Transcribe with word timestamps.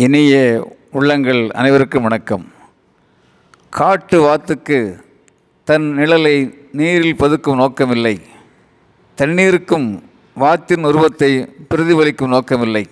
இனிய 0.00 0.34
உள்ளங்கள் 0.92 1.50
அனைவருக்கும் 1.50 2.02
வணக்கம். 2.02 2.52
காட்டு 3.70 4.20
வாத்துக்கு 4.20 4.96
தன் 5.64 5.94
நிழலை 5.96 6.54
நீரில் 6.72 7.16
பதுக்கும் 7.16 7.58
நோக்கமில்லை. 7.62 8.20
தண்ணீருக்கும் 9.16 10.02
வாத்தின் 10.34 10.84
உருவத்தை 10.84 11.48
பிரதிபலிக்கும் 11.70 12.32
நோக்கமில்லை. 12.32 12.84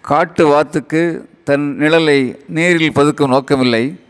காட்டு 0.00 0.46
வாத்துக்கு 0.46 1.28
தன் 1.44 1.76
நிழலை 1.78 2.38
நீரில் 2.48 2.92
பதுக்கும் 2.92 3.32
நோக்கமில்லை. 3.36 4.00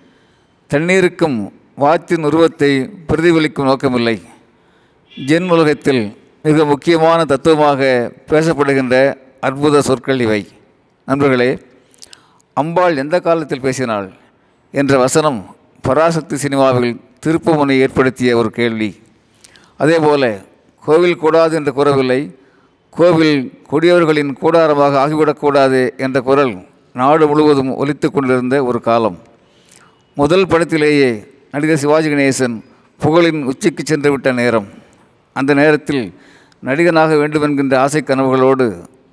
தண்ணீருக்கும் 0.74 1.52
வாத்தின் 1.76 2.24
உருவத்தை 2.24 2.90
பிரதிபலிக்கும் 3.08 3.66
நோக்கமில்லை. 3.66 4.22
ஜென் 5.26 5.48
உலகத்தில் 5.48 6.16
மிக 6.42 6.64
முக்கியமான 6.64 7.24
தத்துவமாக 7.24 8.12
பேசப்படுகின்ற 8.26 9.16
அற்புத 9.40 9.80
சொற்கள் 9.80 10.20
இவை. 10.20 10.48
நண்பர்களே 11.04 11.58
அம்பாள் 12.61 13.00
எந்த 13.02 13.16
காலத்தில் 13.27 13.64
பேசினாள் 13.67 14.07
என்ற 14.75 14.93
வசனம் 15.04 15.39
பராசக்தி 15.86 16.36
சினிமாவில் 16.44 16.93
திருப்புமுனை 17.25 17.75
ஏற்படுத்திய 17.84 18.36
ஒரு 18.40 18.50
கேள்வி. 18.58 18.89
அதேபோல 19.82 20.25
கோவில் 20.84 21.21
கூடாது 21.22 21.54
என்ற 21.58 21.71
குறவில்லை 21.79 22.21
கோவில் 22.98 23.40
கொடியவர்களின் 23.71 24.32
கூடாரமாக 24.43 24.94
ஆகிவிடக்கூடாது 25.04 25.81
என்ற 25.96 26.21
குரல் 26.29 26.54
நாடு 27.00 27.25
முழுவதும் 27.31 27.72
ஒலித்து 27.82 28.08
கொண்டிருந்த 28.11 28.64
ஒரு 28.70 28.81
காலம். 28.89 29.18
முதல் 30.14 30.46
படத்திலேயே 30.46 31.11
நடிகர் 31.53 31.82
சிவாஜி 31.82 32.09
கணேசன் 32.11 32.56
புகழின் 33.00 33.42
உச்சிக்கு 33.50 33.83
சென்றுவிட்ட 33.84 34.33
நேரம். 34.41 34.69
அந்த 35.33 35.55
நேரத்தில் 35.61 36.03
நடிகனாக 36.64 37.19
வேண்டுமென்கின்ற 37.19 37.75
ஆசை 37.81 38.03
கனவுகளோடு 38.06 38.67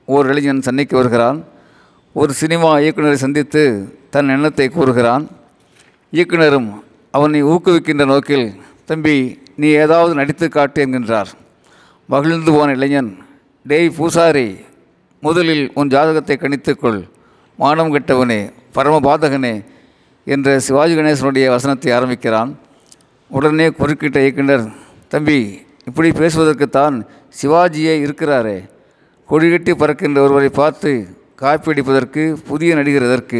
ஓர் 0.05 0.29
இளைஞன் 0.31 0.65
சென்னைக்கு 0.67 0.95
வருகிறான். 1.01 1.39
ஒரு 2.19 2.33
சினிமா 2.39 2.69
இயக்குனரை 2.81 3.15
சந்தித்து 3.21 3.61
தன் 4.13 4.29
எண்ணத்தை 4.33 4.65
கூறுகிறான். 4.69 5.23
இயக்குனரும் 6.13 6.69
அவனை 7.11 7.39
ஊக்குவிக்கின்ற 7.43 8.03
நோக்கில் 8.11 8.45
தம்பி 8.89 9.15
நீ 9.61 9.67
ஏதாவது 9.83 10.13
நடித்து 10.19 10.47
காட்டு 10.49 10.79
என்கின்றார். 10.85 11.31
மகிழ்ந்து 12.09 12.51
போன 12.55 12.75
இளைஞன் 12.77 13.09
டேய் 13.65 13.91
பூசாரி 13.97 14.47
முதலில் 15.23 15.65
உன் 15.73 15.91
ஜாதகத்தை 15.95 16.37
கணித்துக்கொள் 16.43 17.01
மானம் 17.59 17.91
கெட்டவனே 17.95 18.39
பரமபாதகனே 18.77 19.53
என்ற 20.27 20.55
சிவாஜி 20.67 20.95
கணேசனுடைய 20.99 21.45
வசனத்தை 21.55 21.91
ஆரம்பிக்கிறான். 21.97 22.53
உடனே 23.31 23.67
குறுக்கிட்ட 23.81 24.17
இயக்குனர் 24.25 24.65
தம்பி 25.13 25.39
இப்படி 25.89 26.09
பேசுவதற்குத்தான் 26.21 26.95
சிவாஜியே 27.41 27.95
இருக்கிறாரே. 28.05 28.57
கொடிகட்டி 29.29 29.73
பறக்கின்ற 29.83 30.19
ஒருவரை 30.25 30.49
பார்த்து 30.61 30.93
காப்பி 31.41 31.69
அடிப்பதற்கு 31.71 32.23
புதிய 32.49 32.75
நடிகர் 32.75 33.05
எதற்கு? 33.07 33.39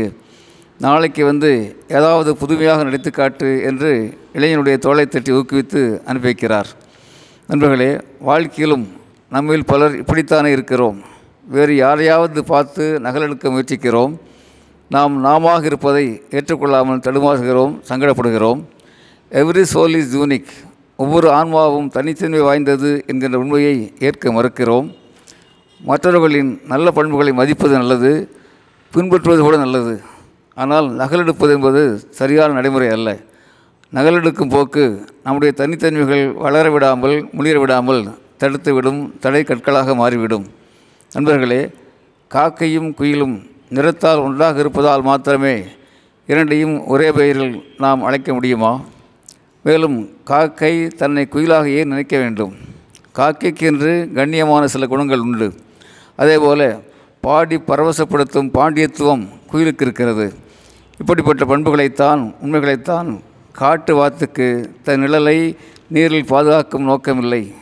நாளைக்கு 0.80 1.26
வந்து 1.26 1.52
ஏதாவது 1.88 2.30
புதுமையாக 2.36 2.84
நடித்து 2.84 3.12
காட்டு 3.12 3.50
என்று 3.64 3.92
இளைஞனுடைய 4.34 4.78
தோளை 4.86 5.06
தட்டி 5.06 5.32
ஊக்குவித்து 5.32 5.82
அனுப்பி 6.06 6.28
வைக்கிறார் 6.30 6.70
நண்பர்களே 7.48 8.00
வாழ்க்கையிலும் 8.20 8.86
நம்மில் 9.32 9.66
பலர் 9.66 9.96
இப்படித்தானே 10.02 10.46
இருக்கிறோம். 10.46 10.98
வேறு 11.48 11.76
யாரையாவது 11.76 12.44
பார்த்து 12.44 13.00
நகலெடுக்க 13.06 13.54
முயற்சிக்கிறோம். 13.54 14.14
நாம் 14.90 15.16
நாமாக 15.20 15.66
இருப்பதை 15.66 16.06
ஏற்றுக்கொள்ளாமல் 16.32 17.04
தடுமாறுகிறோம் 17.08 17.74
சங்கடப்படுகிறோம். 17.90 18.62
எவ்ரி 19.42 19.66
சோல் 19.74 19.98
இஸ் 20.02 20.14
யூனிக் 20.18 20.54
ஒவ்வொரு 20.96 21.30
ஆன்மாவும் 21.32 21.90
தனித்தன்மை 21.90 22.40
வாய்ந்தது 22.40 23.04
என்கின்ற 23.08 23.38
உண்மையை 23.38 23.94
ஏற்க 24.00 24.32
மறுக்கிறோம். 24.32 24.90
மற்றவர்களின் 25.90 26.52
நல்ல 26.72 26.92
பண்புகளை 26.92 27.32
மதிப்பது 27.34 27.74
நல்லது 27.78 28.12
பின்பற்றுவது 28.94 29.42
கூட 29.42 29.58
நல்லது. 29.58 29.96
ஆனால் 30.54 30.88
நகலெடுப்பது 31.02 31.52
என்பது 31.56 31.82
சரியான 32.20 32.54
நடைமுறை 32.54 32.90
அல்ல. 32.90 33.10
நகலெடுக்கும் 33.94 34.50
போக்கு 34.50 34.84
நம்முடைய 35.24 35.54
தனித்தன்மைகள் 35.58 36.34
வளர 36.34 36.72
விடாமல் 36.72 37.16
முளிர 37.38 37.60
விடாமல் 37.60 38.02
தடுத்துவிடும் 38.40 39.02
தடை 39.20 39.44
கற்களாக 39.44 39.96
மாறிவிடும். 39.96 40.46
நண்பர்களே 41.12 41.62
காக்கையும் 42.32 42.90
குயிலும் 43.00 43.36
நிறத்தால் 43.70 44.24
ஒன்றாக 44.24 44.60
இருப்பதால் 44.60 45.02
மாத்திரமே 45.02 45.56
இரண்டையும் 46.28 46.76
ஒரே 46.86 47.12
பெயரில் 47.12 47.56
நாம் 47.78 48.04
அழைக்க 48.04 48.34
முடியுமா? 48.34 48.82
மேலும் 49.64 49.98
காக்கை 50.24 50.88
தன்னை 50.88 51.28
குயிலாக 51.32 51.70
ஏன் 51.70 51.88
நினைக்க 51.88 52.18
வேண்டும்? 52.18 52.54
காக்கைக்கென்று 53.16 53.94
கண்ணியமான 54.18 54.64
சில 54.64 54.88
குணங்கள் 54.88 55.20
உண்டு. 55.20 55.48
அதேபோல 56.16 56.82
பாடி 57.22 57.58
பரவசப்படுத்தும் 57.58 58.52
பாண்டியத்துவம் 58.54 59.28
குயிலுக்கு 59.52 59.82
இருக்கிறது 59.82 60.34
இப்படிப்பட்ட 61.00 61.46
பண்புகளைத்தான் 61.46 62.36
உண்மைகளைத்தான் 62.44 63.20
காட்டு 63.52 63.96
வாத்துக்கு 63.96 64.72
தன் 64.84 65.02
நிழலை 65.02 65.56
நீரில் 65.88 66.26
பாதுகாக்கும் 66.26 66.88
நோக்கமில்லை. 66.90 67.54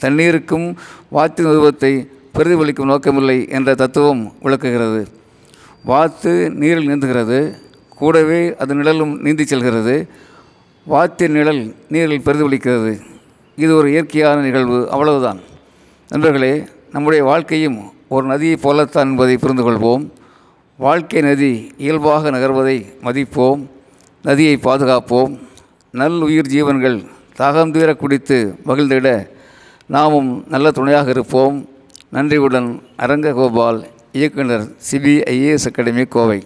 தண்ணீருக்கும் 0.00 0.76
வாத்தின் 1.08 1.46
உருவத்தை 1.46 2.08
பிரதிபலிக்கும் 2.34 2.88
நோக்கமில்லை 2.88 3.50
என்ற 3.50 3.74
தத்துவம் 3.74 4.32
விளக்குகிறது. 4.40 5.08
வாத்து 5.84 6.50
நீரில் 6.50 6.88
நீந்துகிறது 6.88 7.54
கூடவே 7.88 8.56
அது 8.56 8.74
நிழலும் 8.74 9.20
நீந்தி 9.20 9.44
செல்கிறது. 9.44 10.08
வாத்தின் 10.84 11.32
நிழல் 11.32 11.74
நீரில் 11.88 12.22
பிரதிபலிக்கிறது. 12.24 13.00
இது 13.56 13.76
ஒரு 13.76 13.90
இயற்கையான 13.90 14.40
நிகழ்வு 14.40 14.90
அவ்வளவுதான். 14.90 15.40
நண்பர்களே 16.08 16.64
நம்முடைய 16.92 17.24
வாழ்க்கையும் 17.24 17.92
ஒரு 18.12 18.26
நதியைப் 18.26 18.62
போலத்தான் 18.62 19.08
என்பதை 19.08 19.36
புரிந்து 19.36 19.70
கொள்வோம் 19.70 20.08
வாழ்க்கை 20.76 21.20
நதி 21.20 21.72
இயல்பாக 21.76 22.30
நகர்வதை 22.30 22.86
மதிப்போம். 23.04 23.66
நதியை 24.22 24.58
பாதுகாப்போம். 24.62 25.38
நல் 25.90 26.20
உயிர் 26.20 26.46
ஜீவன்கள் 26.46 27.02
தாகம் 27.38 27.70
தீர 27.70 27.94
குடித்து 27.94 28.54
மகிழ்ந்திட 28.66 29.28
நாமும் 29.86 30.44
நல்ல 30.48 30.70
துணையாக 30.70 31.10
இருப்போம். 31.10 31.68
நன்றியுடன் 32.08 32.82
அரங்க 32.96 33.32
கோபால் 33.32 33.86
இயக்குனர் 34.12 34.68
சிபிஐஏஎஸ் 34.90 35.66
அகாடமி 35.66 36.04
கோவை. 36.04 36.42